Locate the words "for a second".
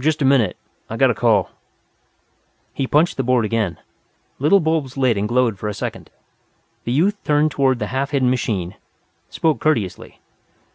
5.58-6.10